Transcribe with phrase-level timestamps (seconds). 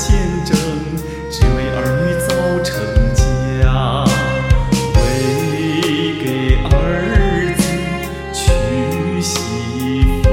[0.00, 0.56] 见证
[1.30, 2.32] 只为儿女早
[2.64, 2.72] 成
[3.14, 3.20] 家
[4.96, 4.98] 为
[6.24, 6.24] 给
[6.64, 6.72] 儿
[7.58, 7.60] 子
[8.32, 8.40] 娶
[9.20, 9.36] 媳
[10.22, 10.24] 妇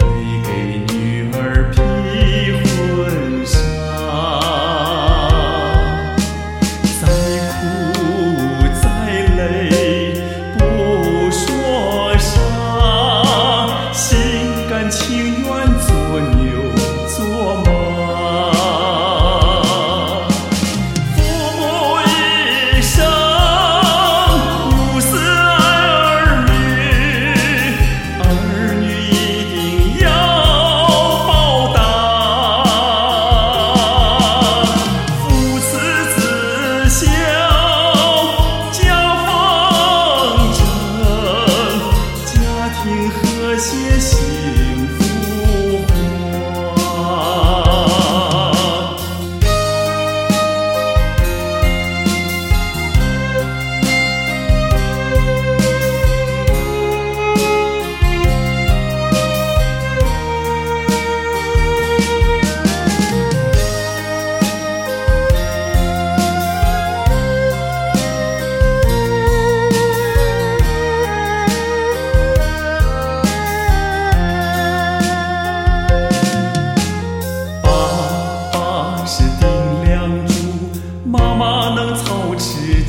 [0.00, 0.08] 为
[0.46, 0.48] 给
[0.94, 0.94] 女
[1.34, 1.36] 儿
[1.70, 1.76] 披
[2.56, 2.64] 婚
[3.44, 3.54] 纱
[7.02, 7.04] 再
[7.52, 7.60] 苦
[8.80, 8.82] 再
[9.36, 9.38] 累
[10.56, 10.58] 不
[11.30, 12.32] 说啥
[13.92, 14.08] 心
[14.70, 15.50] 甘情愿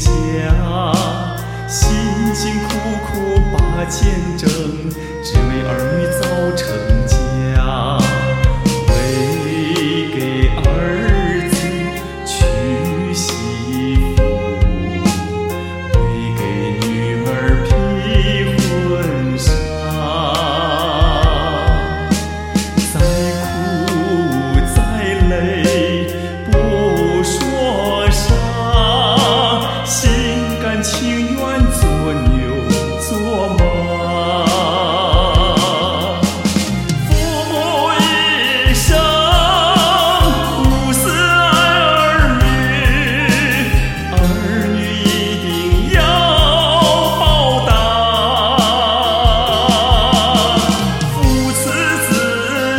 [0.01, 0.93] 家，
[1.67, 2.69] 辛辛苦
[3.05, 4.49] 苦把钱挣，
[5.23, 6.21] 只为儿女早
[6.55, 6.65] 成
[7.05, 7.10] 家。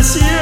[0.03, 0.42] ciel.